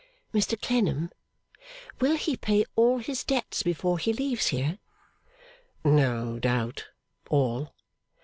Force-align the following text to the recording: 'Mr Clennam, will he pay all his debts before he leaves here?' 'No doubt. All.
'Mr 0.33 0.59
Clennam, 0.59 1.11
will 1.99 2.15
he 2.17 2.35
pay 2.35 2.65
all 2.75 2.97
his 2.97 3.23
debts 3.23 3.61
before 3.61 3.99
he 3.99 4.11
leaves 4.13 4.47
here?' 4.47 4.79
'No 5.83 6.39
doubt. 6.39 6.87
All. 7.29 7.75